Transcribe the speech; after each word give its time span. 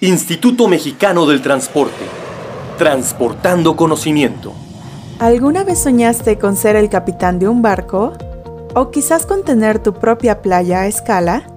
Instituto 0.00 0.68
Mexicano 0.68 1.26
del 1.26 1.42
Transporte. 1.42 2.04
Transportando 2.78 3.74
conocimiento. 3.74 4.52
¿Alguna 5.18 5.64
vez 5.64 5.80
soñaste 5.80 6.38
con 6.38 6.54
ser 6.54 6.76
el 6.76 6.88
capitán 6.88 7.40
de 7.40 7.48
un 7.48 7.62
barco? 7.62 8.12
¿O 8.76 8.92
quizás 8.92 9.26
con 9.26 9.42
tener 9.42 9.80
tu 9.80 9.94
propia 9.94 10.40
playa 10.40 10.82
a 10.82 10.86
escala? 10.86 11.48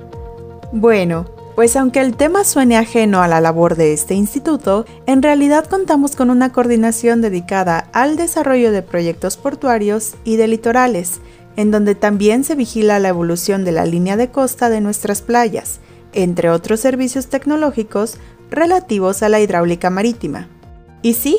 Bueno, 0.72 1.28
pues 1.54 1.76
aunque 1.76 2.00
el 2.00 2.16
tema 2.16 2.44
suene 2.44 2.78
ajeno 2.78 3.22
a 3.22 3.28
la 3.28 3.42
labor 3.42 3.76
de 3.76 3.94
este 3.94 4.16
instituto, 4.16 4.88
en 5.06 5.22
realidad 5.22 5.68
contamos 5.68 6.16
con 6.16 6.32
una 6.32 6.52
coordinación 6.52 7.22
dedicada 7.22 7.90
al 7.94 8.16
desarrollo 8.16 8.72
de 8.72 8.82
proyectos 8.82 9.38
portuarios 9.38 10.16
y 10.24 10.38
de 10.38 10.48
litorales, 10.48 11.20
en 11.58 11.70
donde 11.70 11.94
también 11.94 12.44
se 12.44 12.56
vigila 12.56 12.98
la 12.98 13.10
evolución 13.10 13.64
de 13.64 13.72
la 13.74 13.86
línea 13.86 14.18
de 14.18 14.30
costa 14.32 14.72
de 14.72 14.82
nuestras 14.82 15.22
playas, 15.22 15.80
entre 16.14 16.50
otros 16.50 16.80
servicios 16.80 17.28
tecnológicos 17.28 18.18
relativos 18.50 19.24
a 19.24 19.30
la 19.30 19.40
hidráulica 19.40 19.90
marítima. 19.90 20.48
Y 21.02 21.14
sí, 21.14 21.38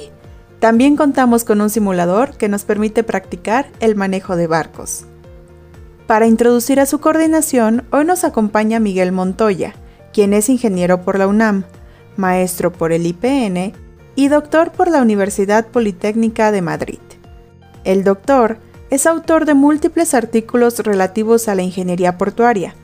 también 0.61 0.97
contamos 0.97 1.45
con 1.45 1.61
un 1.61 1.71
simulador 1.71 2.37
que 2.37 2.49
nos 2.49 2.65
permite 2.65 3.03
practicar 3.03 3.67
el 3.81 3.97
manejo 3.97 4.37
de 4.37 4.47
barcos. 4.47 5.05
Para 6.07 6.27
introducir 6.27 6.81
a 6.81 6.87
su 6.87 7.01
coordinación, 7.01 7.85
hoy 7.91 8.05
nos 8.05 8.25
acompaña 8.25 8.81
Miguel 8.81 9.13
Montoya, 9.13 9.75
quien 10.13 10.33
es 10.35 10.49
ingeniero 10.49 11.03
por 11.03 11.19
la 11.19 11.27
UNAM, 11.27 11.65
maestro 12.17 12.73
por 12.73 12.93
el 12.93 13.07
IPN 13.07 13.73
y 14.15 14.29
doctor 14.29 14.73
por 14.73 14.91
la 14.91 15.01
Universidad 15.01 15.67
Politécnica 15.69 16.53
de 16.53 16.63
Madrid. 16.63 16.99
El 17.85 18.05
doctor 18.05 18.59
es 18.91 19.07
autor 19.07 19.47
de 19.47 19.55
múltiples 19.55 20.13
artículos 20.13 20.79
relativos 20.81 21.49
a 21.49 21.55
la 21.55 21.63
ingeniería 21.63 22.19
portuaria, 22.19 22.75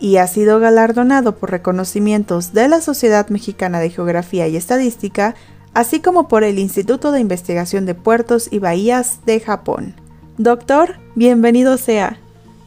y 0.00 0.16
ha 0.18 0.26
sido 0.26 0.58
galardonado 0.60 1.36
por 1.36 1.50
reconocimientos 1.50 2.52
de 2.52 2.68
la 2.68 2.80
Sociedad 2.80 3.28
Mexicana 3.28 3.80
de 3.80 3.90
Geografía 3.90 4.48
y 4.48 4.56
Estadística, 4.56 5.34
así 5.74 6.00
como 6.00 6.28
por 6.28 6.44
el 6.44 6.58
Instituto 6.58 7.12
de 7.12 7.20
Investigación 7.20 7.86
de 7.86 7.94
Puertos 7.94 8.48
y 8.50 8.58
Bahías 8.58 9.24
de 9.26 9.40
Japón. 9.40 9.94
Doctor, 10.38 10.96
bienvenido 11.14 11.78
sea. 11.78 12.18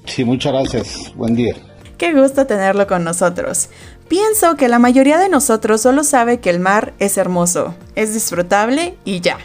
Sí, 0.06 0.26
muchas 0.26 0.54
gracias. 0.54 1.14
Buen 1.16 1.36
día. 1.36 1.56
Qué 1.98 2.14
gusto 2.14 2.48
tenerlo 2.48 2.88
con 2.88 3.04
nosotros. 3.04 3.70
Pienso 4.08 4.56
que 4.56 4.70
la 4.70 4.80
mayoría 4.80 5.20
de 5.20 5.30
nosotros 5.30 5.82
solo 5.82 6.04
sabe 6.04 6.40
que 6.40 6.50
el 6.50 6.60
mar 6.60 6.94
es 6.98 7.18
hermoso, 7.18 7.76
es 7.96 8.14
disfrutable 8.14 8.98
y 9.06 9.20
ya. 9.20 9.38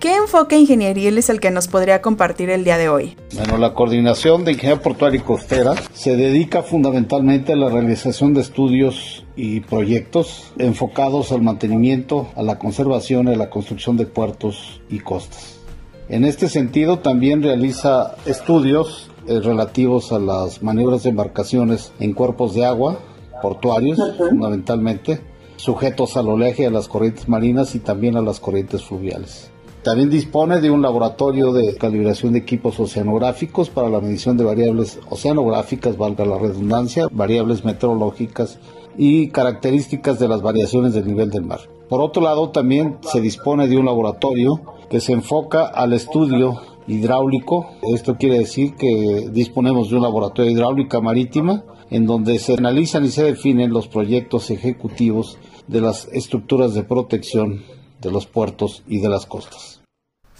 ¿Qué 0.00 0.14
enfoque 0.14 0.58
ingenieril 0.58 1.16
es 1.16 1.30
el 1.30 1.40
que 1.40 1.50
nos 1.50 1.68
podría 1.68 2.02
compartir 2.02 2.50
el 2.50 2.64
día 2.64 2.76
de 2.76 2.90
hoy? 2.90 3.16
Bueno, 3.34 3.56
la 3.56 3.72
coordinación 3.72 4.44
de 4.44 4.52
ingeniería 4.52 4.82
portuaria 4.82 5.18
y 5.18 5.22
costera 5.22 5.74
se 5.94 6.16
dedica 6.16 6.62
fundamentalmente 6.62 7.54
a 7.54 7.56
la 7.56 7.70
realización 7.70 8.34
de 8.34 8.42
estudios 8.42 9.24
y 9.36 9.60
proyectos 9.60 10.52
enfocados 10.58 11.32
al 11.32 11.40
mantenimiento, 11.40 12.28
a 12.36 12.42
la 12.42 12.58
conservación 12.58 13.28
y 13.28 13.34
a 13.34 13.36
la 13.36 13.48
construcción 13.48 13.96
de 13.96 14.04
puertos 14.04 14.82
y 14.90 14.98
costas. 14.98 15.60
En 16.10 16.24
este 16.24 16.50
sentido, 16.50 16.98
también 16.98 17.42
realiza 17.42 18.16
estudios 18.26 19.10
eh, 19.26 19.40
relativos 19.40 20.12
a 20.12 20.18
las 20.18 20.62
maniobras 20.62 21.04
de 21.04 21.10
embarcaciones 21.10 21.92
en 22.00 22.12
cuerpos 22.12 22.54
de 22.54 22.66
agua, 22.66 22.98
portuarios 23.40 23.98
fundamentalmente, 24.18 25.20
sujetos 25.56 26.18
al 26.18 26.28
oleaje, 26.28 26.66
a 26.66 26.70
las 26.70 26.86
corrientes 26.86 27.28
marinas 27.28 27.74
y 27.74 27.78
también 27.78 28.16
a 28.16 28.20
las 28.20 28.40
corrientes 28.40 28.84
fluviales. 28.84 29.50
También 29.86 30.10
dispone 30.10 30.60
de 30.60 30.68
un 30.68 30.82
laboratorio 30.82 31.52
de 31.52 31.76
calibración 31.76 32.32
de 32.32 32.40
equipos 32.40 32.80
oceanográficos 32.80 33.70
para 33.70 33.88
la 33.88 34.00
medición 34.00 34.36
de 34.36 34.42
variables 34.42 34.98
oceanográficas, 35.08 35.96
valga 35.96 36.24
la 36.24 36.38
redundancia, 36.38 37.06
variables 37.12 37.64
meteorológicas 37.64 38.58
y 38.98 39.28
características 39.28 40.18
de 40.18 40.26
las 40.26 40.42
variaciones 40.42 40.92
del 40.92 41.06
nivel 41.06 41.30
del 41.30 41.44
mar. 41.44 41.60
Por 41.88 42.00
otro 42.00 42.20
lado, 42.20 42.50
también 42.50 42.98
se 43.02 43.20
dispone 43.20 43.68
de 43.68 43.76
un 43.76 43.86
laboratorio 43.86 44.60
que 44.90 44.98
se 44.98 45.12
enfoca 45.12 45.66
al 45.66 45.92
estudio 45.92 46.60
hidráulico. 46.88 47.68
Esto 47.94 48.16
quiere 48.16 48.38
decir 48.38 48.74
que 48.74 49.28
disponemos 49.30 49.88
de 49.88 49.98
un 49.98 50.02
laboratorio 50.02 50.50
hidráulica 50.50 51.00
marítima 51.00 51.62
en 51.90 52.06
donde 52.06 52.40
se 52.40 52.54
analizan 52.54 53.04
y 53.04 53.10
se 53.10 53.22
definen 53.22 53.72
los 53.72 53.86
proyectos 53.86 54.50
ejecutivos 54.50 55.38
de 55.68 55.80
las 55.80 56.08
estructuras 56.08 56.74
de 56.74 56.82
protección 56.82 57.62
de 58.00 58.10
los 58.10 58.26
puertos 58.26 58.82
y 58.88 58.98
de 58.98 59.08
las 59.08 59.26
costas 59.26 59.76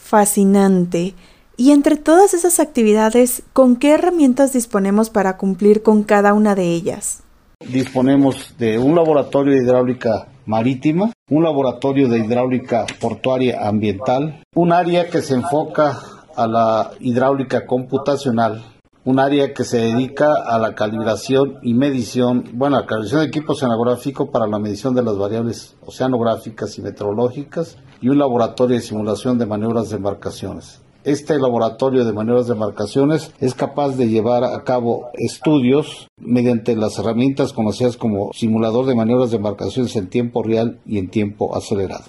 fascinante. 0.07 1.15
Y 1.57 1.73
entre 1.73 1.97
todas 1.97 2.35
esas 2.35 2.61
actividades, 2.61 3.43
¿con 3.53 3.77
qué 3.77 3.93
herramientas 3.93 4.53
disponemos 4.53 5.11
para 5.11 5.37
cumplir 5.37 5.83
con 5.83 6.05
cada 6.05 6.35
una 6.35 6.55
de 6.55 6.73
ellas? 6.73 7.23
Disponemos 7.67 8.55
de 8.59 8.79
un 8.79 8.95
laboratorio 8.95 9.55
de 9.55 9.63
hidráulica 9.63 10.29
marítima, 10.45 11.13
un 11.29 11.43
laboratorio 11.43 12.09
de 12.09 12.19
hidráulica 12.19 12.87
portuaria 13.01 13.67
ambiental, 13.67 14.43
un 14.55 14.73
área 14.73 15.09
que 15.09 15.23
se 15.23 15.35
enfoca 15.35 15.99
a 16.37 16.47
la 16.47 16.91
hidráulica 17.01 17.67
computacional, 17.67 18.63
un 19.05 19.19
área 19.19 19.55
que 19.55 19.65
se 19.65 19.79
dedica 19.79 20.35
a 20.47 20.59
la 20.59 20.75
calibración 20.75 21.59
y 21.63 21.75
medición, 21.75 22.45
bueno, 22.53 22.79
la 22.79 22.87
calibración 22.87 23.23
de 23.23 23.29
equipo 23.29 23.55
oceanográfico 23.55 24.31
para 24.31 24.47
la 24.47 24.59
medición 24.59 24.95
de 24.95 25.03
las 25.03 25.17
variables 25.17 25.77
oceanográficas 25.85 26.77
y 26.77 26.83
meteorológicas, 26.83 27.79
y 28.01 28.09
un 28.09 28.19
laboratorio 28.19 28.77
de 28.77 28.83
simulación 28.83 29.39
de 29.39 29.47
maniobras 29.47 29.91
de 29.91 29.97
embarcaciones. 29.97 30.81
Este 31.07 31.39
laboratorio 31.39 32.05
de 32.05 32.13
maniobras 32.13 32.49
de 32.49 32.55
embarcaciones 32.55 33.31
es 33.39 33.55
capaz 33.55 33.91
de 33.91 34.09
llevar 34.09 34.43
a 34.43 34.65
cabo 34.65 35.11
estudios 35.15 36.09
mediante 36.19 36.75
las 36.75 36.99
herramientas 36.99 37.53
conocidas 37.53 37.97
como 37.97 38.33
simulador 38.33 38.87
de 38.87 38.97
maniobras 38.97 39.31
de 39.31 39.37
embarcaciones 39.37 39.95
en 39.95 40.09
tiempo 40.09 40.43
real 40.43 40.81
y 40.85 40.99
en 40.99 41.09
tiempo 41.09 41.55
acelerado. 41.57 42.07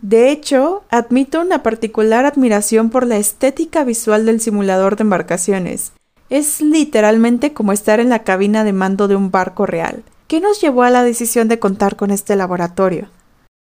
De 0.00 0.30
hecho, 0.30 0.82
admito 0.88 1.42
una 1.42 1.62
particular 1.62 2.24
admiración 2.24 2.88
por 2.88 3.06
la 3.06 3.18
estética 3.18 3.84
visual 3.84 4.24
del 4.24 4.40
simulador 4.40 4.96
de 4.96 5.02
embarcaciones. 5.02 5.92
Es 6.30 6.62
literalmente 6.62 7.52
como 7.52 7.72
estar 7.72 8.00
en 8.00 8.08
la 8.08 8.22
cabina 8.22 8.64
de 8.64 8.72
mando 8.72 9.08
de 9.08 9.16
un 9.16 9.30
barco 9.30 9.66
real. 9.66 10.04
¿Qué 10.26 10.40
nos 10.40 10.60
llevó 10.60 10.84
a 10.84 10.90
la 10.90 11.02
decisión 11.02 11.48
de 11.48 11.58
contar 11.58 11.96
con 11.96 12.10
este 12.10 12.36
laboratorio? 12.36 13.08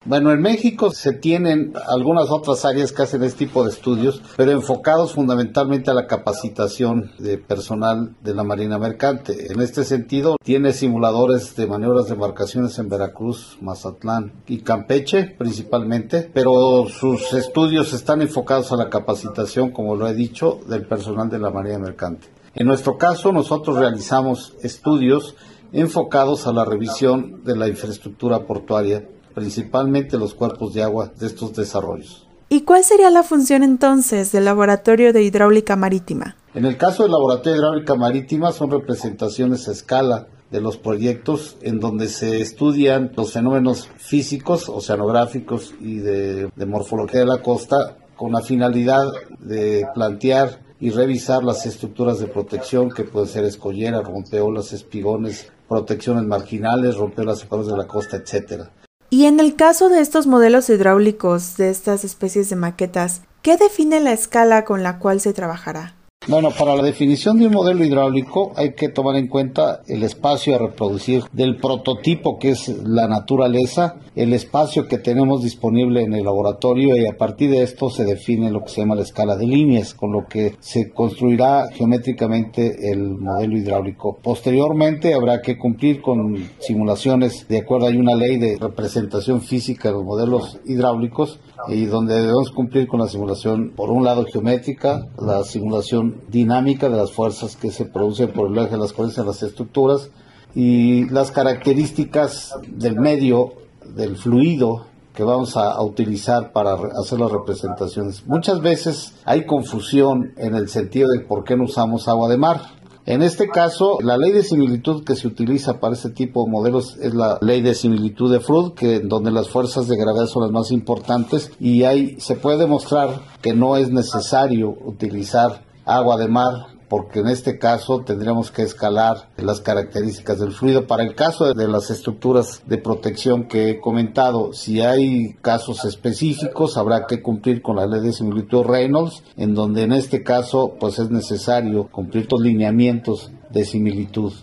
Bueno, 0.03 0.31
en 0.31 0.41
México 0.41 0.89
se 0.89 1.13
tienen 1.13 1.73
algunas 1.88 2.31
otras 2.31 2.66
áreas 2.66 2.91
que 2.91 3.03
hacen 3.03 3.22
este 3.22 3.45
tipo 3.45 3.63
de 3.63 3.69
estudios, 3.69 4.19
pero 4.35 4.50
enfocados 4.50 5.13
fundamentalmente 5.13 5.91
a 5.91 5.94
la 5.94 6.07
capacitación 6.07 7.12
de 7.19 7.38
personal 7.38 8.16
de 8.19 8.34
la 8.34 8.44
Marina 8.44 8.79
Mercante. 8.79 9.53
En 9.53 9.62
este 9.62 9.84
sentido, 9.84 10.38
tiene 10.44 10.73
simuladores 10.73 11.56
de 11.56 11.67
maniobras 11.67 12.07
de 12.07 12.16
embarcaciones 12.16 12.79
en 12.79 12.89
Veracruz, 12.89 13.59
Mazatlán 13.62 14.34
y 14.47 14.62
Campeche 14.62 15.35
principalmente, 15.38 16.31
pero 16.33 16.88
sus 16.89 17.31
estudios 17.33 17.94
están 17.94 18.23
enfocados 18.23 18.72
a 18.72 18.78
la 18.78 18.89
capacitación, 18.89 19.69
como 19.69 19.95
lo 19.95 20.07
he 20.07 20.16
dicho, 20.16 20.62
del 20.68 20.88
personal 20.88 21.29
de 21.29 21.38
la 21.38 21.51
Marina 21.51 21.78
Mercante. 21.78 22.28
En 22.56 22.66
nuestro 22.66 22.97
caso, 22.97 23.31
nosotros 23.31 23.78
realizamos 23.78 24.56
estudios 24.63 25.35
enfocados 25.73 26.47
a 26.47 26.53
la 26.53 26.66
revisión 26.66 27.44
de 27.44 27.56
la 27.56 27.68
infraestructura 27.68 28.47
portuaria 28.47 29.07
principalmente 29.34 30.18
los 30.18 30.34
cuerpos 30.34 30.74
de 30.74 30.84
agua 30.84 31.12
de 31.19 31.28
estos 31.28 31.53
desarrollos. 31.53 32.28
¿Y 32.50 32.62
cuál 32.62 32.84
sería 32.84 33.09
la 33.09 33.24
función 33.24 33.64
entonces 33.64 34.31
del 34.31 34.46
Laboratorio 34.46 35.14
de 35.14 35.24
Hidráulica 35.24 35.75
Marítima? 35.75 36.36
En 36.53 36.66
el 36.66 36.75
caso 36.75 37.03
del 37.03 37.14
Laboratorio 37.14 37.53
de 37.53 37.58
Hidráulica 37.59 37.96
Marítima 37.96 38.52
son 38.52 38.72
representaciones 38.72 39.68
a 39.68 39.72
escala 39.72 40.28
de 40.52 40.59
los 40.59 40.75
proyectos 40.75 41.56
en 41.62 41.80
donde 41.80 42.09
se 42.09 42.42
estudian 42.42 43.14
los 43.16 43.31
fenómenos 43.31 43.88
físicos, 43.97 44.68
oceanográficos 44.68 45.74
y 45.80 45.96
de, 46.00 46.50
de 46.53 46.66
morfología 46.66 47.22
de 47.22 47.25
la 47.25 47.42
costa 47.42 47.96
con 48.18 48.34
la 48.34 48.42
finalidad 48.42 49.06
de 49.40 49.88
plantear 49.94 50.59
y 50.81 50.90
revisar 50.90 51.44
las 51.44 51.66
estructuras 51.66 52.19
de 52.19 52.28
protección 52.28 52.90
que 52.90 53.03
pueden 53.03 53.30
ser 53.30 53.46
escolleras, 53.46 54.03
rompeolas, 54.03 54.74
espigones, 54.74 55.52
protecciones 55.69 56.25
marginales, 56.25 56.98
rompeolas 56.98 57.40
separadas 57.40 57.72
de 57.72 57.78
la 57.78 57.88
costa, 57.88 58.18
etcétera. 58.18 58.72
Y 59.13 59.25
en 59.25 59.41
el 59.41 59.57
caso 59.57 59.89
de 59.89 59.99
estos 59.99 60.25
modelos 60.25 60.69
hidráulicos 60.69 61.57
de 61.57 61.69
estas 61.69 62.06
especies 62.06 62.50
de 62.50 62.56
maquetas, 62.56 63.24
¿qué 63.41 63.57
define 63.57 64.00
la 64.00 64.13
escala 64.13 64.63
con 64.63 64.83
la 64.83 65.00
cual 65.00 65.19
se 65.19 65.33
trabajará? 65.33 65.95
Bueno, 66.27 66.51
para 66.51 66.75
la 66.75 66.83
definición 66.83 67.39
de 67.39 67.47
un 67.47 67.53
modelo 67.53 67.83
hidráulico 67.83 68.53
hay 68.56 68.73
que 68.73 68.89
tomar 68.89 69.15
en 69.15 69.27
cuenta 69.27 69.81
el 69.88 70.03
espacio 70.03 70.53
a 70.53 70.59
reproducir 70.59 71.23
del 71.33 71.57
prototipo 71.57 72.38
que 72.38 72.51
es 72.51 72.68
la 72.83 73.07
naturaleza, 73.07 73.95
el 74.15 74.31
espacio 74.33 74.88
que 74.88 75.00
tenemos 75.00 75.41
disponible 75.41 76.03
en 76.03 76.13
el 76.13 76.23
laboratorio 76.23 76.95
y 76.95 77.07
a 77.07 77.18
partir 77.18 77.50
de 77.50 77.63
esto 77.63 77.89
se 77.89 78.06
define 78.06 78.51
lo 78.51 78.62
que 78.63 78.69
se 78.69 78.81
llama 78.81 78.94
la 78.94 79.01
escala 79.01 79.35
de 79.35 79.47
líneas, 79.47 79.95
con 79.95 80.12
lo 80.12 80.27
que 80.27 80.53
se 80.59 80.91
construirá 80.91 81.69
geométricamente 81.71 82.91
el 82.91 83.17
modelo 83.17 83.57
hidráulico. 83.57 84.19
Posteriormente 84.21 85.15
habrá 85.15 85.41
que 85.41 85.57
cumplir 85.57 86.03
con 86.03 86.38
simulaciones 86.59 87.47
de 87.47 87.57
acuerdo 87.57 87.88
a 87.88 87.89
una 87.89 88.13
ley 88.13 88.38
de 88.38 88.59
representación 88.59 89.41
física 89.41 89.89
de 89.89 89.95
los 89.95 90.03
modelos 90.03 90.59
hidráulicos 90.65 91.39
y 91.67 91.85
donde 91.85 92.13
debemos 92.13 92.51
cumplir 92.51 92.88
con 92.88 93.00
la 93.00 93.07
simulación, 93.07 93.71
por 93.75 93.89
un 93.89 94.03
lado 94.03 94.25
geométrica, 94.25 95.07
la 95.17 95.44
simulación 95.44 96.11
dinámica 96.30 96.90
de 96.90 96.98
las 96.98 97.12
fuerzas 97.12 97.56
que 97.56 97.72
se 97.72 97.86
producen 97.86 98.31
por 98.31 98.50
el 98.50 98.58
eje 98.58 98.72
de 98.72 98.78
las 98.78 98.94
corrientes 98.94 99.19
en 99.19 99.28
las 99.28 99.44
estructuras 99.44 100.10
y 100.56 101.10
las 101.10 101.31
características 101.31 102.54
del 102.68 103.00
medio 103.00 103.54
del 103.96 104.18
fluido 104.18 104.86
que 105.13 105.24
vamos 105.24 105.58
a, 105.58 105.81
utilizar 105.81 106.52
para 106.52 106.74
hacer 106.74 107.19
las 107.19 107.31
representaciones. 107.31 108.25
Muchas 108.28 108.62
veces 108.62 109.13
hay 109.25 109.46
confusión 109.46 110.34
en 110.38 110.56
el 110.56 110.69
sentido 110.69 111.10
de 111.10 111.19
por 111.19 111.44
qué 111.44 111.58
no 111.58 111.66
usamos 111.66 112.08
agua 112.08 112.30
de 112.30 112.38
mar. 112.38 112.62
En 113.06 113.24
este 113.24 113.50
caso, 113.50 113.98
la 114.02 114.16
ley 114.16 114.31
de 114.31 114.44
similitud 114.44 115.04
que 115.04 115.16
se 115.16 115.28
utiliza 115.28 115.80
para 115.80 115.96
este 115.96 116.12
tipo 116.12 116.46
de 116.46 116.52
modelos 116.52 116.98
es 116.98 117.13
la 117.13 117.40
ley 117.42 117.62
de 117.62 117.74
similitud 117.74 118.31
de 118.31 118.40
Freud, 118.40 118.74
que 118.74 119.00
donde 119.00 119.31
las 119.31 119.50
fuerzas 119.50 119.88
de 119.88 119.98
gravedad 119.98 120.28
son 120.28 120.44
las 120.44 120.52
más 120.52 120.72
importantes 120.72 121.52
y 121.60 121.84
ahí 121.84 122.16
se 122.19 122.36
puede 122.36 122.60
demostrar 122.60 123.22
que 123.42 123.54
no 123.54 123.75
es 123.75 123.90
necesario 123.90 124.69
utilizar 124.86 125.63
agua 125.95 126.17
de 126.17 126.27
mar 126.27 126.67
porque 126.91 127.21
en 127.21 127.29
este 127.29 127.57
caso 127.57 128.01
tendríamos 128.01 128.51
que 128.51 128.63
escalar 128.63 129.29
las 129.38 129.61
características 129.61 130.41
del 130.41 130.51
fluido. 130.51 130.88
Para 130.88 131.03
el 131.03 131.15
caso 131.15 131.53
de 131.53 131.67
las 131.69 131.89
estructuras 131.89 132.63
de 132.65 132.77
protección 132.77 133.45
que 133.47 133.69
he 133.69 133.79
comentado, 133.79 134.51
si 134.51 134.81
hay 134.81 135.38
casos 135.41 135.85
específicos, 135.85 136.75
habrá 136.75 137.07
que 137.07 137.21
cumplir 137.21 137.61
con 137.61 137.77
la 137.77 137.85
ley 137.85 138.01
de 138.01 138.11
similitud 138.11 138.65
Reynolds, 138.65 139.23
en 139.38 139.55
donde 139.55 139.83
en 139.83 139.93
este 139.93 140.21
caso 140.21 140.75
pues 140.81 140.99
es 140.99 141.09
necesario 141.09 141.88
cumplir 141.89 142.27
los 142.29 142.41
lineamientos 142.41 143.31
de 143.51 143.63
similitud. 143.63 144.33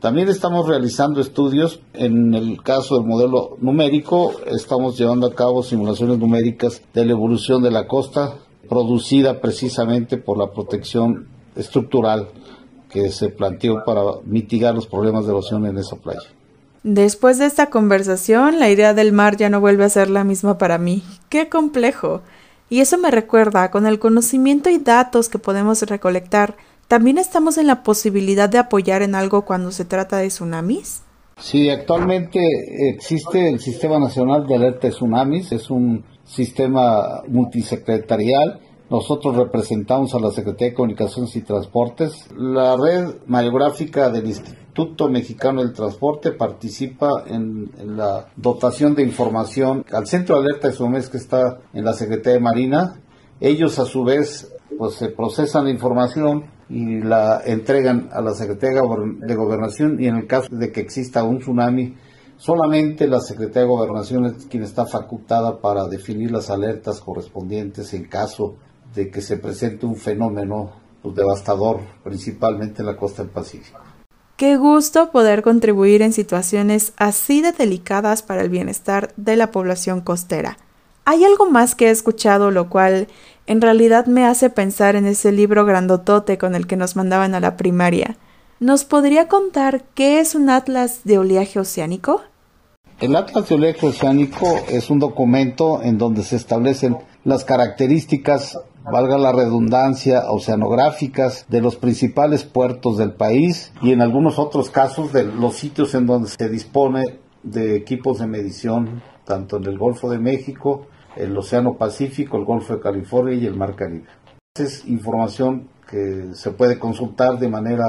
También 0.00 0.28
estamos 0.28 0.66
realizando 0.66 1.20
estudios 1.20 1.80
en 1.92 2.32
el 2.32 2.62
caso 2.62 2.96
del 2.96 3.06
modelo 3.06 3.58
numérico, 3.60 4.32
estamos 4.46 4.96
llevando 4.96 5.26
a 5.26 5.34
cabo 5.34 5.62
simulaciones 5.62 6.18
numéricas 6.18 6.80
de 6.94 7.04
la 7.04 7.12
evolución 7.12 7.62
de 7.62 7.70
la 7.70 7.86
costa 7.86 8.38
producida 8.68 9.40
precisamente 9.40 10.16
por 10.16 10.38
la 10.38 10.50
protección 10.50 11.26
estructural 11.54 12.28
que 12.90 13.10
se 13.10 13.28
planteó 13.28 13.84
para 13.84 14.02
mitigar 14.24 14.74
los 14.74 14.86
problemas 14.86 15.24
de 15.24 15.32
erosión 15.32 15.66
en 15.66 15.78
esa 15.78 15.96
playa. 15.96 16.28
Después 16.82 17.38
de 17.38 17.46
esta 17.46 17.66
conversación, 17.66 18.60
la 18.60 18.70
idea 18.70 18.94
del 18.94 19.12
mar 19.12 19.36
ya 19.36 19.50
no 19.50 19.60
vuelve 19.60 19.84
a 19.84 19.88
ser 19.88 20.08
la 20.08 20.22
misma 20.22 20.56
para 20.56 20.78
mí. 20.78 21.02
¡Qué 21.28 21.48
complejo! 21.48 22.22
Y 22.68 22.80
eso 22.80 22.96
me 22.98 23.10
recuerda, 23.10 23.70
con 23.70 23.86
el 23.86 23.98
conocimiento 23.98 24.70
y 24.70 24.78
datos 24.78 25.28
que 25.28 25.38
podemos 25.38 25.82
recolectar, 25.82 26.56
¿también 26.88 27.18
estamos 27.18 27.58
en 27.58 27.66
la 27.66 27.82
posibilidad 27.82 28.48
de 28.48 28.58
apoyar 28.58 29.02
en 29.02 29.14
algo 29.14 29.42
cuando 29.44 29.72
se 29.72 29.84
trata 29.84 30.18
de 30.18 30.28
tsunamis? 30.28 31.02
Sí, 31.38 31.68
actualmente 31.70 32.40
existe 32.88 33.50
el 33.50 33.60
Sistema 33.60 33.98
Nacional 33.98 34.46
de 34.46 34.54
Alerta 34.54 34.86
de 34.86 34.92
Tsunamis, 34.92 35.52
es 35.52 35.70
un 35.70 36.04
sistema 36.26 37.22
multisecretarial 37.28 38.60
nosotros 38.88 39.36
representamos 39.36 40.14
a 40.14 40.20
la 40.20 40.30
Secretaría 40.30 40.68
de 40.68 40.74
Comunicaciones 40.74 41.34
y 41.34 41.42
Transportes. 41.42 42.28
La 42.36 42.76
red 42.76 43.16
mareográfica 43.26 44.10
del 44.10 44.26
Instituto 44.26 45.08
Mexicano 45.08 45.60
del 45.60 45.72
Transporte 45.72 46.30
participa 46.30 47.24
en, 47.26 47.68
la 47.96 48.28
dotación 48.36 48.94
de 48.94 49.02
información 49.02 49.84
al 49.90 50.06
Centro 50.06 50.36
de 50.36 50.42
Alerta 50.42 50.68
de 50.68 50.74
Tsunamis 50.74 51.08
que 51.08 51.16
está 51.16 51.58
en 51.72 51.84
la 51.84 51.94
Secretaría 51.94 52.34
de 52.34 52.44
Marina. 52.44 53.00
Ellos 53.40 53.80
a 53.80 53.86
su 53.86 54.04
vez 54.04 54.52
pues 54.78 54.94
se 54.94 55.08
procesan 55.08 55.64
la 55.64 55.70
información 55.70 56.44
y 56.68 57.00
la 57.00 57.42
entregan 57.44 58.08
a 58.12 58.20
la 58.20 58.34
Secretaría 58.34 58.82
de 58.82 59.34
Gobernación 59.34 60.00
y 60.00 60.06
en 60.06 60.16
el 60.16 60.26
caso 60.28 60.48
de 60.50 60.70
que 60.70 60.80
exista 60.80 61.24
un 61.24 61.38
tsunami 61.38 61.96
Solamente 62.38 63.06
la 63.06 63.20
Secretaría 63.20 63.62
de 63.62 63.68
Gobernación 63.68 64.26
es 64.26 64.46
quien 64.46 64.62
está 64.62 64.86
facultada 64.86 65.60
para 65.60 65.88
definir 65.88 66.30
las 66.30 66.50
alertas 66.50 67.00
correspondientes 67.00 67.94
en 67.94 68.04
caso 68.04 68.56
de 68.94 69.10
que 69.10 69.22
se 69.22 69.38
presente 69.38 69.86
un 69.86 69.96
fenómeno 69.96 70.72
pues, 71.02 71.14
devastador, 71.14 71.80
principalmente 72.04 72.82
en 72.82 72.86
la 72.86 72.96
costa 72.96 73.22
del 73.22 73.30
Pacífico. 73.30 73.80
Qué 74.36 74.58
gusto 74.58 75.10
poder 75.12 75.42
contribuir 75.42 76.02
en 76.02 76.12
situaciones 76.12 76.92
así 76.98 77.40
de 77.40 77.52
delicadas 77.52 78.22
para 78.22 78.42
el 78.42 78.50
bienestar 78.50 79.14
de 79.16 79.36
la 79.36 79.50
población 79.50 80.02
costera. 80.02 80.58
Hay 81.06 81.24
algo 81.24 81.48
más 81.48 81.74
que 81.74 81.86
he 81.86 81.90
escuchado, 81.90 82.50
lo 82.50 82.68
cual 82.68 83.06
en 83.46 83.62
realidad 83.62 84.06
me 84.06 84.26
hace 84.26 84.50
pensar 84.50 84.94
en 84.94 85.06
ese 85.06 85.32
libro 85.32 85.64
grandotote 85.64 86.36
con 86.36 86.54
el 86.54 86.66
que 86.66 86.76
nos 86.76 86.96
mandaban 86.96 87.34
a 87.34 87.40
la 87.40 87.56
primaria. 87.56 88.18
¿Nos 88.58 88.86
podría 88.86 89.28
contar 89.28 89.84
qué 89.94 90.18
es 90.18 90.34
un 90.34 90.48
atlas 90.48 91.02
de 91.04 91.18
oleaje 91.18 91.58
oceánico? 91.58 92.22
El 93.00 93.14
Atlas 93.14 93.46
de 93.50 93.54
Oleaje 93.54 93.86
Oceánico 93.86 94.46
es 94.70 94.88
un 94.88 94.98
documento 94.98 95.82
en 95.82 95.98
donde 95.98 96.22
se 96.22 96.36
establecen 96.36 96.96
las 97.24 97.44
características 97.44 98.58
valga 98.90 99.18
la 99.18 99.32
redundancia, 99.32 100.30
oceanográficas 100.30 101.44
de 101.50 101.60
los 101.60 101.76
principales 101.76 102.44
puertos 102.44 102.96
del 102.96 103.12
país 103.12 103.74
y 103.82 103.92
en 103.92 104.00
algunos 104.00 104.38
otros 104.38 104.70
casos 104.70 105.12
de 105.12 105.24
los 105.24 105.56
sitios 105.56 105.94
en 105.94 106.06
donde 106.06 106.30
se 106.30 106.48
dispone 106.48 107.18
de 107.42 107.76
equipos 107.76 108.20
de 108.20 108.26
medición, 108.26 109.02
tanto 109.26 109.58
en 109.58 109.64
el 109.64 109.76
Golfo 109.76 110.08
de 110.08 110.18
México, 110.18 110.86
el 111.14 111.36
Océano 111.36 111.74
Pacífico, 111.74 112.38
el 112.38 112.46
Golfo 112.46 112.76
de 112.76 112.80
California 112.80 113.34
y 113.34 113.44
el 113.44 113.54
Mar 113.54 113.76
Caribe. 113.76 114.06
Es 114.54 114.86
información 114.86 115.68
que 115.88 116.30
se 116.34 116.50
puede 116.50 116.78
consultar 116.78 117.38
de 117.38 117.48
manera 117.48 117.86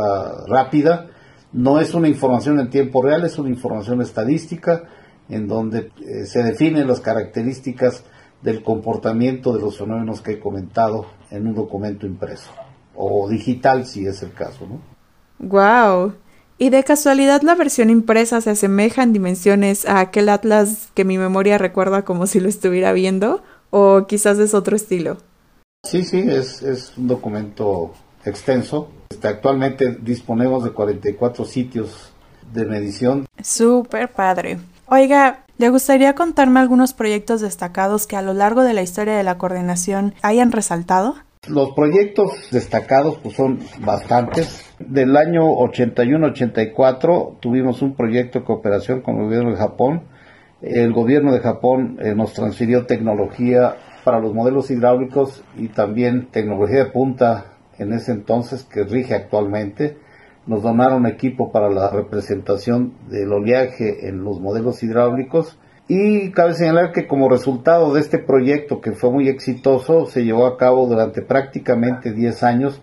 rápida. 0.48 1.08
No 1.54 1.80
es 1.80 1.94
una 1.94 2.08
información 2.08 2.60
en 2.60 2.70
tiempo 2.70 3.02
real, 3.02 3.26
es 3.26 3.38
una 3.40 3.50
información 3.50 4.02
estadística 4.02 4.84
en 5.30 5.48
donde 5.48 5.92
eh, 6.00 6.26
se 6.26 6.44
definen 6.44 6.88
las 6.88 7.00
características 7.00 8.04
del 8.42 8.64
comportamiento 8.64 9.54
de 9.54 9.62
los 9.62 9.78
fenómenos 9.78 10.22
que 10.22 10.34
he 10.34 10.40
comentado 10.40 11.08
en 11.32 11.48
un 11.48 11.56
documento 11.56 12.06
impreso 12.06 12.52
o 12.96 13.28
digital 13.30 13.86
si 13.86 14.06
es 14.06 14.22
el 14.24 14.34
caso, 14.34 14.68
¿no? 14.68 14.82
Wow. 15.40 16.14
¿Y 16.58 16.72
de 16.72 16.84
casualidad 16.84 17.44
la 17.44 17.54
versión 17.54 17.90
impresa 17.92 18.42
se 18.42 18.50
asemeja 18.50 19.04
en 19.04 19.14
dimensiones 19.14 19.88
a 19.88 20.00
aquel 20.00 20.30
atlas 20.30 20.90
que 20.96 21.06
mi 21.06 21.18
memoria 21.20 21.60
recuerda 21.60 22.04
como 22.04 22.26
si 22.26 22.40
lo 22.40 22.50
estuviera 22.50 22.94
viendo? 22.94 23.44
¿O 23.70 24.08
quizás 24.08 24.40
es 24.40 24.56
otro 24.56 24.76
estilo? 24.76 25.18
Sí, 25.88 26.04
sí, 26.04 26.20
es, 26.28 26.62
es 26.64 26.98
un 26.98 27.08
documento 27.08 27.94
extenso. 28.26 28.90
Este, 29.10 29.30
actualmente 29.30 29.98
disponemos 30.02 30.66
de 30.66 30.72
44 30.72 31.46
sitios 31.46 32.12
de 32.52 32.66
medición. 32.66 33.26
Súper 33.42 34.12
padre. 34.12 34.58
Oiga, 34.88 35.46
¿le 35.58 35.70
gustaría 35.70 36.14
contarme 36.14 36.60
algunos 36.60 36.92
proyectos 36.92 37.40
destacados 37.40 38.06
que 38.06 38.18
a 38.18 38.22
lo 38.22 38.34
largo 38.34 38.64
de 38.64 38.74
la 38.74 38.82
historia 38.82 39.16
de 39.16 39.24
la 39.24 39.38
coordinación 39.38 40.14
hayan 40.24 40.52
resaltado? 40.52 41.16
Los 41.48 41.72
proyectos 41.72 42.32
destacados 42.52 43.18
pues, 43.24 43.38
son 43.38 43.60
bastantes. 43.80 44.66
Del 44.80 45.16
año 45.16 45.46
81-84 45.46 47.40
tuvimos 47.40 47.82
un 47.82 47.96
proyecto 47.96 48.40
de 48.40 48.46
cooperación 48.46 49.00
con 49.00 49.20
el 49.20 49.24
gobierno 49.24 49.52
de 49.52 49.58
Japón. 49.58 50.04
El 50.62 50.92
gobierno 50.92 51.32
de 51.32 51.40
Japón 51.40 51.98
eh, 52.02 52.14
nos 52.14 52.34
transfirió 52.34 52.86
tecnología 52.86 53.78
para 54.08 54.22
los 54.22 54.34
modelos 54.34 54.72
hidráulicos 54.72 55.44
y 55.58 55.68
también 55.68 56.30
tecnología 56.32 56.86
de 56.86 56.92
punta 56.92 57.58
en 57.78 57.92
ese 57.92 58.14
entonces 58.14 58.64
que 58.64 58.86
rige 58.86 59.14
actualmente. 59.14 59.98
Nos 60.46 60.64
donaron 60.64 61.06
equipo 61.06 61.52
para 61.52 61.70
la 61.70 61.90
representación 61.90 62.94
del 63.10 63.34
oleaje 63.34 64.08
en 64.08 64.24
los 64.24 64.40
modelos 64.40 64.82
hidráulicos. 64.82 65.60
Y 65.90 66.32
cabe 66.32 66.54
señalar 66.54 66.94
que 66.94 67.06
como 67.06 67.28
resultado 67.28 67.94
de 67.94 68.00
este 68.00 68.18
proyecto 68.18 68.80
que 68.80 68.94
fue 68.94 69.12
muy 69.12 69.28
exitoso 69.28 70.06
se 70.06 70.24
llevó 70.24 70.46
a 70.46 70.56
cabo 70.56 70.88
durante 70.88 71.22
prácticamente 71.22 72.14
10 72.14 72.44
años 72.44 72.82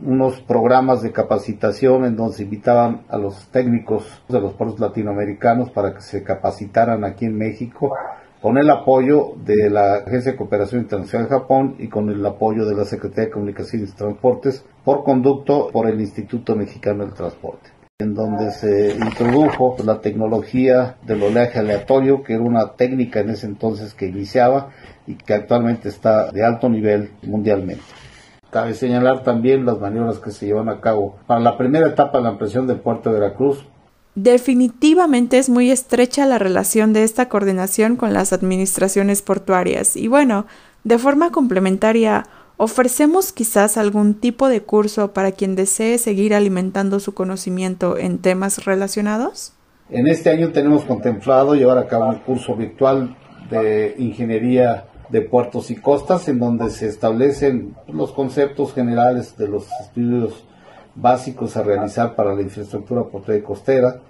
unos 0.00 0.38
programas 0.42 1.00
de 1.00 1.12
capacitación 1.12 2.04
en 2.04 2.14
donde 2.14 2.34
se 2.34 2.42
invitaban 2.42 3.04
a 3.08 3.16
los 3.16 3.48
técnicos 3.48 4.04
de 4.28 4.38
los 4.38 4.52
puertos 4.52 4.78
latinoamericanos 4.80 5.70
para 5.70 5.94
que 5.94 6.02
se 6.02 6.22
capacitaran 6.22 7.04
aquí 7.04 7.24
en 7.24 7.38
México 7.38 7.90
con 8.40 8.58
el 8.58 8.70
apoyo 8.70 9.34
de 9.44 9.70
la 9.70 9.96
Agencia 9.96 10.32
de 10.32 10.38
Cooperación 10.38 10.82
Internacional 10.82 11.28
de 11.28 11.34
Japón 11.34 11.76
y 11.78 11.88
con 11.88 12.08
el 12.08 12.24
apoyo 12.24 12.64
de 12.64 12.74
la 12.74 12.84
Secretaría 12.84 13.26
de 13.26 13.30
Comunicaciones 13.30 13.90
y 13.90 13.96
Transportes 13.96 14.64
por 14.84 15.02
conducto 15.04 15.70
por 15.72 15.88
el 15.88 16.00
Instituto 16.00 16.54
Mexicano 16.54 17.04
del 17.04 17.14
Transporte 17.14 17.70
en 18.00 18.14
donde 18.14 18.52
se 18.52 18.92
introdujo 18.94 19.74
la 19.84 20.00
tecnología 20.00 20.98
del 21.02 21.20
oleaje 21.20 21.58
aleatorio, 21.58 22.22
que 22.22 22.34
era 22.34 22.42
una 22.44 22.74
técnica 22.74 23.18
en 23.18 23.30
ese 23.30 23.46
entonces 23.46 23.92
que 23.92 24.06
iniciaba 24.06 24.68
y 25.04 25.16
que 25.16 25.34
actualmente 25.34 25.88
está 25.88 26.30
de 26.30 26.44
alto 26.44 26.68
nivel 26.68 27.10
mundialmente. 27.24 27.82
Cabe 28.52 28.74
señalar 28.74 29.24
también 29.24 29.66
las 29.66 29.80
maniobras 29.80 30.20
que 30.20 30.30
se 30.30 30.46
llevan 30.46 30.68
a 30.68 30.80
cabo 30.80 31.16
para 31.26 31.40
la 31.40 31.58
primera 31.58 31.88
etapa 31.88 32.18
de 32.18 32.24
la 32.24 32.30
ampliación 32.30 32.68
del 32.68 32.78
puerto 32.78 33.10
de 33.10 33.18
Veracruz, 33.18 33.66
Definitivamente 34.20 35.38
es 35.38 35.48
muy 35.48 35.70
estrecha 35.70 36.26
la 36.26 36.40
relación 36.40 36.92
de 36.92 37.04
esta 37.04 37.28
coordinación 37.28 37.94
con 37.94 38.12
las 38.12 38.32
administraciones 38.32 39.22
portuarias 39.22 39.94
y 39.94 40.08
bueno, 40.08 40.46
de 40.82 40.98
forma 40.98 41.30
complementaria, 41.30 42.26
ofrecemos 42.56 43.30
quizás 43.30 43.76
algún 43.76 44.14
tipo 44.14 44.48
de 44.48 44.60
curso 44.60 45.12
para 45.12 45.30
quien 45.30 45.54
desee 45.54 45.98
seguir 45.98 46.34
alimentando 46.34 46.98
su 46.98 47.14
conocimiento 47.14 47.96
en 47.96 48.18
temas 48.18 48.64
relacionados. 48.64 49.52
En 49.88 50.08
este 50.08 50.30
año 50.30 50.50
tenemos 50.50 50.84
contemplado 50.84 51.54
llevar 51.54 51.78
a 51.78 51.86
cabo 51.86 52.08
un 52.08 52.18
curso 52.18 52.56
virtual 52.56 53.16
de 53.48 53.94
ingeniería 53.98 54.88
de 55.10 55.20
puertos 55.22 55.70
y 55.70 55.76
costas 55.76 56.26
en 56.26 56.40
donde 56.40 56.70
se 56.70 56.88
establecen 56.88 57.76
los 57.86 58.10
conceptos 58.10 58.74
generales 58.74 59.36
de 59.36 59.46
los 59.46 59.68
estudios 59.80 60.44
básicos 61.00 61.56
a 61.56 61.62
realizar 61.62 62.14
para 62.14 62.34
la 62.34 62.42
infraestructura 62.42 63.04
portuaria 63.04 63.40
y 63.40 63.44
costera. 63.44 64.00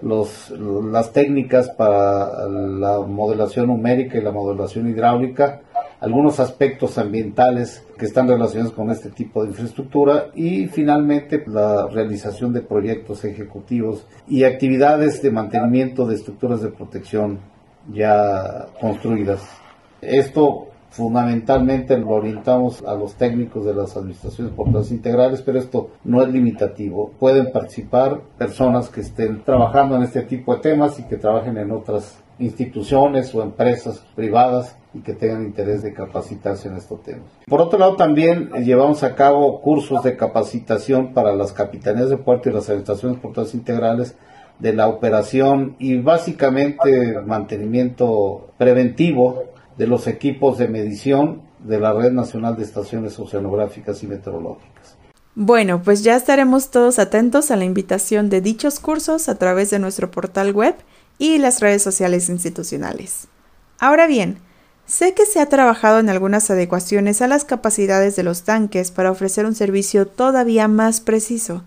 los, 0.00 0.50
las 0.50 1.12
técnicas 1.12 1.70
para 1.70 2.48
la 2.48 3.00
modelación 3.00 3.66
numérica 3.66 4.16
y 4.16 4.22
la 4.22 4.30
modelación 4.30 4.88
hidráulica, 4.88 5.62
algunos 6.00 6.38
aspectos 6.38 6.98
ambientales 6.98 7.84
que 7.98 8.06
están 8.06 8.28
relacionados 8.28 8.72
con 8.72 8.90
este 8.90 9.10
tipo 9.10 9.42
de 9.42 9.50
infraestructura 9.50 10.28
y 10.34 10.68
finalmente 10.68 11.42
la 11.46 11.88
realización 11.88 12.52
de 12.52 12.60
proyectos 12.60 13.24
ejecutivos 13.24 14.06
y 14.28 14.44
actividades 14.44 15.20
de 15.20 15.32
mantenimiento 15.32 16.06
de 16.06 16.14
estructuras 16.14 16.62
de 16.62 16.68
protección 16.68 17.40
ya 17.92 18.68
construidas. 18.80 19.42
Esto 20.00 20.67
fundamentalmente 20.90 21.96
lo 21.98 22.10
orientamos 22.10 22.82
a 22.82 22.94
los 22.94 23.14
técnicos 23.14 23.64
de 23.64 23.74
las 23.74 23.96
administraciones 23.96 24.52
portuarias 24.54 24.90
integrales, 24.90 25.42
pero 25.42 25.58
esto 25.58 25.90
no 26.04 26.22
es 26.22 26.28
limitativo. 26.28 27.12
Pueden 27.18 27.52
participar 27.52 28.20
personas 28.36 28.88
que 28.88 29.02
estén 29.02 29.42
trabajando 29.44 29.96
en 29.96 30.02
este 30.02 30.22
tipo 30.22 30.54
de 30.54 30.60
temas 30.60 30.98
y 30.98 31.04
que 31.04 31.16
trabajen 31.16 31.56
en 31.58 31.70
otras 31.70 32.22
instituciones 32.38 33.34
o 33.34 33.42
empresas 33.42 34.02
privadas 34.14 34.76
y 34.94 35.00
que 35.00 35.12
tengan 35.12 35.44
interés 35.44 35.82
de 35.82 35.92
capacitarse 35.92 36.68
en 36.68 36.76
estos 36.76 37.02
temas. 37.02 37.28
Por 37.46 37.60
otro 37.60 37.78
lado, 37.78 37.96
también 37.96 38.50
llevamos 38.64 39.02
a 39.02 39.14
cabo 39.14 39.60
cursos 39.60 40.02
de 40.02 40.16
capacitación 40.16 41.12
para 41.12 41.34
las 41.34 41.52
capitanías 41.52 42.10
de 42.10 42.16
puerto 42.16 42.48
y 42.48 42.52
las 42.52 42.68
administraciones 42.68 43.18
portuarias 43.18 43.54
integrales 43.54 44.16
de 44.58 44.72
la 44.72 44.88
operación 44.88 45.76
y 45.78 45.96
básicamente 45.98 47.20
mantenimiento 47.24 48.48
preventivo 48.58 49.44
de 49.76 49.86
los 49.86 50.06
equipos 50.06 50.58
de 50.58 50.68
medición 50.68 51.42
de 51.60 51.78
la 51.78 51.92
Red 51.92 52.12
Nacional 52.12 52.56
de 52.56 52.64
Estaciones 52.64 53.18
Oceanográficas 53.18 54.02
y 54.02 54.06
Meteorológicas. 54.06 54.96
Bueno, 55.34 55.82
pues 55.84 56.02
ya 56.02 56.16
estaremos 56.16 56.70
todos 56.70 56.98
atentos 56.98 57.52
a 57.52 57.56
la 57.56 57.64
invitación 57.64 58.28
de 58.28 58.40
dichos 58.40 58.80
cursos 58.80 59.28
a 59.28 59.36
través 59.36 59.70
de 59.70 59.78
nuestro 59.78 60.10
portal 60.10 60.52
web 60.52 60.74
y 61.18 61.38
las 61.38 61.60
redes 61.60 61.82
sociales 61.82 62.28
institucionales. 62.28 63.28
Ahora 63.78 64.08
bien, 64.08 64.38
sé 64.86 65.14
que 65.14 65.26
se 65.26 65.38
ha 65.38 65.48
trabajado 65.48 66.00
en 66.00 66.08
algunas 66.08 66.50
adecuaciones 66.50 67.22
a 67.22 67.28
las 67.28 67.44
capacidades 67.44 68.16
de 68.16 68.24
los 68.24 68.42
tanques 68.42 68.90
para 68.90 69.12
ofrecer 69.12 69.46
un 69.46 69.54
servicio 69.54 70.08
todavía 70.08 70.66
más 70.66 71.00
preciso. 71.00 71.62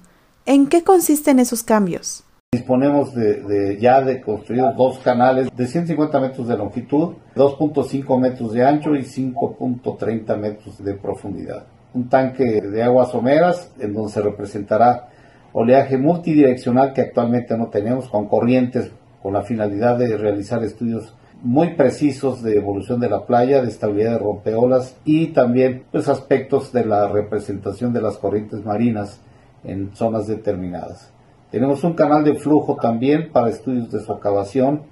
¿En 0.46 0.68
qué 0.68 0.84
consisten 0.84 1.40
esos 1.40 1.64
cambios? 1.64 2.26
Disponemos 2.54 3.16
de, 3.16 3.78
ya 3.80 4.02
de 4.02 4.20
construir 4.20 4.62
dos 4.76 5.00
canales 5.00 5.48
de 5.56 5.68
150 5.68 6.20
metros 6.20 6.50
de 6.50 6.58
longitud, 6.58 7.14
2.5 7.34 8.20
metros 8.20 8.52
de 8.52 8.66
ancho 8.66 8.94
y 8.94 9.04
5.30 9.04 10.36
metros 10.36 10.84
de 10.84 10.96
profundidad. 10.96 11.64
Un 11.94 12.10
tanque 12.10 12.60
de 12.60 12.84
aguas 12.84 13.12
someras 13.12 13.72
en 13.80 13.94
donde 13.94 14.12
se 14.12 14.22
representará 14.22 15.08
oleaje 15.54 15.98
multidireccional 15.98 16.92
que 16.92 17.00
actualmente 17.00 17.58
no 17.58 17.68
tenemos 17.68 18.10
con 18.10 18.28
corrientes 18.28 18.92
con 19.24 19.32
la 19.32 19.44
finalidad 19.44 19.98
de 19.98 20.18
realizar 20.18 20.62
estudios 20.62 21.16
muy 21.42 21.76
precisos 21.76 22.44
de 22.44 22.58
evolución 22.58 23.00
de 23.00 23.10
la 23.10 23.26
playa, 23.26 23.62
de 23.62 23.70
estabilidad 23.70 24.12
de 24.12 24.20
rompeolas 24.20 24.98
y 25.06 25.28
también 25.28 25.86
pues, 25.90 26.10
aspectos 26.10 26.74
de 26.74 26.84
la 26.84 27.08
representación 27.08 27.94
de 27.94 28.02
las 28.02 28.18
corrientes 28.18 28.66
marinas 28.66 29.22
en 29.64 29.96
zonas 29.96 30.28
determinadas. 30.28 31.14
Tenemos 31.52 31.84
un 31.84 31.94
canal 31.94 32.24
de 32.24 32.36
flujo 32.36 32.78
también 32.82 33.30
para 33.30 33.50
estudios 33.50 33.92
de 33.92 34.00
socavación, 34.00 34.84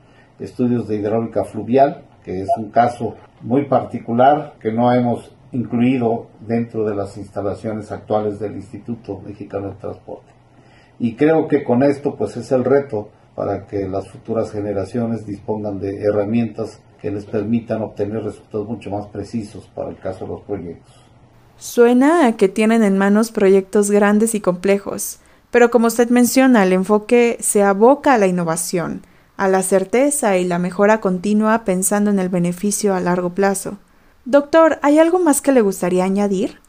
estudios 0.41 0.89
de 0.89 0.97
hidráulica 0.97 1.45
fluvial, 1.45 2.03
que 2.21 2.41
es 2.41 2.49
un 2.57 2.69
caso 2.69 3.15
muy 3.41 3.65
particular 3.65 4.55
que 4.59 4.69
no 4.69 4.93
hemos 4.93 5.31
incluido 5.53 6.27
dentro 6.41 6.83
de 6.83 6.95
las 6.95 7.15
instalaciones 7.17 7.93
actuales 7.93 8.39
del 8.39 8.55
Instituto 8.55 9.21
Mexicano 9.25 9.69
de 9.69 9.75
Transporte. 9.75 10.33
Y 10.99 11.15
creo 11.15 11.47
que 11.47 11.63
con 11.63 11.81
esto 11.81 12.15
pues 12.15 12.35
es 12.35 12.51
el 12.51 12.65
reto 12.65 13.09
para 13.35 13.65
que 13.65 13.87
las 13.87 14.09
futuras 14.09 14.51
generaciones 14.51 15.25
dispongan 15.25 15.79
de 15.79 16.03
herramientas 16.03 16.81
que 17.01 17.09
les 17.09 17.25
permitan 17.25 17.81
obtener 17.81 18.21
resultados 18.21 18.67
mucho 18.67 18.89
más 18.89 19.07
precisos 19.07 19.71
para 19.73 19.91
el 19.91 19.97
caso 19.97 20.25
de 20.25 20.31
los 20.31 20.41
proyectos. 20.41 20.93
Suena 21.55 22.27
a 22.27 22.35
que 22.35 22.49
tienen 22.49 22.83
en 22.83 22.97
manos 22.97 23.31
proyectos 23.31 23.91
grandes 23.91 24.35
y 24.35 24.41
complejos 24.41 25.21
pero 25.51 25.71
como 25.71 25.87
usted 25.87 26.09
menciona, 26.09 26.63
el 26.63 26.73
enfoque 26.73 27.37
se 27.39 27.63
aboca 27.63 28.13
a 28.13 28.17
la 28.17 28.27
innovación, 28.27 29.01
a 29.37 29.47
la 29.47 29.63
certeza 29.63 30.37
y 30.37 30.45
la 30.45 30.59
mejora 30.59 31.01
continua 31.01 31.63
pensando 31.65 32.11
en 32.11 32.19
el 32.19 32.29
beneficio 32.29 32.93
a 32.93 32.99
largo 32.99 33.31
plazo. 33.31 33.77
Doctor, 34.25 34.79
¿hay 34.81 34.99
algo 34.99 35.19
más 35.19 35.41
que 35.41 35.51
le 35.51 35.61
gustaría 35.61 36.03
añadir? 36.03 36.59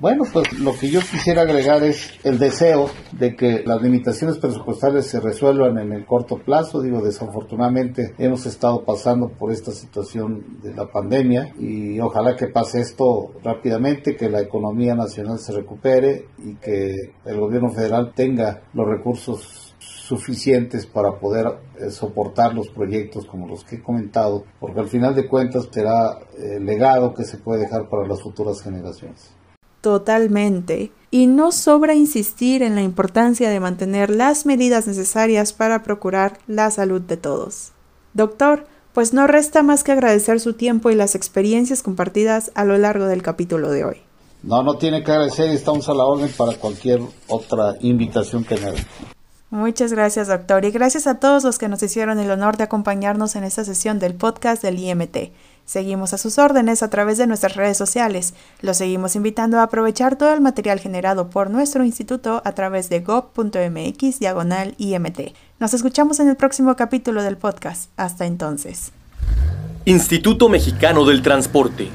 Bueno, 0.00 0.24
pues 0.32 0.58
lo 0.58 0.72
que 0.72 0.88
yo 0.88 1.00
quisiera 1.00 1.42
agregar 1.42 1.82
es 1.82 2.12
el 2.24 2.38
deseo 2.38 2.88
de 3.12 3.36
que 3.36 3.62
las 3.66 3.82
limitaciones 3.82 4.38
presupuestales 4.38 5.04
se 5.04 5.20
resuelvan 5.20 5.76
en 5.76 5.92
el 5.92 6.06
corto 6.06 6.38
plazo. 6.38 6.80
Digo, 6.80 7.02
desafortunadamente 7.02 8.14
hemos 8.16 8.46
estado 8.46 8.82
pasando 8.82 9.28
por 9.28 9.52
esta 9.52 9.72
situación 9.72 10.62
de 10.62 10.72
la 10.72 10.86
pandemia 10.86 11.52
y 11.58 12.00
ojalá 12.00 12.34
que 12.34 12.46
pase 12.46 12.80
esto 12.80 13.32
rápidamente, 13.44 14.16
que 14.16 14.30
la 14.30 14.40
economía 14.40 14.94
nacional 14.94 15.38
se 15.38 15.52
recupere 15.52 16.28
y 16.38 16.54
que 16.54 17.12
el 17.26 17.38
gobierno 17.38 17.68
federal 17.68 18.14
tenga 18.14 18.62
los 18.72 18.88
recursos 18.88 19.76
suficientes 19.80 20.86
para 20.86 21.18
poder 21.18 21.46
eh, 21.78 21.90
soportar 21.90 22.54
los 22.54 22.70
proyectos 22.70 23.26
como 23.26 23.46
los 23.46 23.64
que 23.64 23.76
he 23.76 23.82
comentado, 23.82 24.44
porque 24.58 24.80
al 24.80 24.88
final 24.88 25.14
de 25.14 25.28
cuentas 25.28 25.68
será 25.70 26.20
el 26.38 26.64
legado 26.64 27.12
que 27.12 27.24
se 27.24 27.36
puede 27.36 27.60
dejar 27.60 27.86
para 27.90 28.08
las 28.08 28.22
futuras 28.22 28.62
generaciones. 28.62 29.38
Totalmente. 29.80 30.92
Y 31.10 31.26
no 31.26 31.52
sobra 31.52 31.94
insistir 31.94 32.62
en 32.62 32.74
la 32.74 32.82
importancia 32.82 33.50
de 33.50 33.60
mantener 33.60 34.10
las 34.10 34.46
medidas 34.46 34.86
necesarias 34.86 35.52
para 35.52 35.82
procurar 35.82 36.38
la 36.46 36.70
salud 36.70 37.00
de 37.00 37.16
todos. 37.16 37.72
Doctor, 38.14 38.66
pues 38.92 39.12
no 39.12 39.26
resta 39.26 39.62
más 39.62 39.84
que 39.84 39.92
agradecer 39.92 40.40
su 40.40 40.54
tiempo 40.54 40.90
y 40.90 40.94
las 40.94 41.14
experiencias 41.14 41.82
compartidas 41.82 42.52
a 42.54 42.64
lo 42.64 42.76
largo 42.78 43.06
del 43.06 43.22
capítulo 43.22 43.70
de 43.70 43.84
hoy. 43.84 43.96
No, 44.42 44.62
no 44.62 44.74
tiene 44.78 45.04
que 45.04 45.10
agradecer, 45.12 45.50
estamos 45.50 45.88
a 45.88 45.94
la 45.94 46.04
orden 46.04 46.30
para 46.36 46.54
cualquier 46.54 47.00
otra 47.28 47.74
invitación 47.80 48.44
que 48.44 48.56
me 48.56 48.72
Muchas 49.50 49.92
gracias, 49.92 50.28
doctor, 50.28 50.64
y 50.64 50.70
gracias 50.70 51.06
a 51.06 51.18
todos 51.18 51.42
los 51.42 51.58
que 51.58 51.68
nos 51.68 51.82
hicieron 51.82 52.20
el 52.20 52.30
honor 52.30 52.56
de 52.56 52.64
acompañarnos 52.64 53.34
en 53.34 53.42
esta 53.44 53.64
sesión 53.64 53.98
del 53.98 54.14
podcast 54.14 54.62
del 54.62 54.78
IMT. 54.78 55.32
Seguimos 55.70 56.12
a 56.12 56.18
sus 56.18 56.36
órdenes 56.38 56.82
a 56.82 56.90
través 56.90 57.16
de 57.16 57.28
nuestras 57.28 57.54
redes 57.54 57.76
sociales. 57.76 58.34
Los 58.60 58.78
seguimos 58.78 59.14
invitando 59.14 59.60
a 59.60 59.62
aprovechar 59.62 60.16
todo 60.16 60.34
el 60.34 60.40
material 60.40 60.80
generado 60.80 61.30
por 61.30 61.48
nuestro 61.48 61.84
instituto 61.84 62.42
a 62.44 62.56
través 62.56 62.88
de 62.88 62.98
gov.mx 62.98 64.18
diagonal 64.18 64.74
IMT. 64.78 65.32
Nos 65.60 65.72
escuchamos 65.72 66.18
en 66.18 66.28
el 66.28 66.34
próximo 66.34 66.74
capítulo 66.74 67.22
del 67.22 67.36
podcast. 67.36 67.88
Hasta 67.96 68.26
entonces. 68.26 68.90
Instituto 69.84 70.48
Mexicano 70.48 71.04
del 71.04 71.22
Transporte 71.22 71.88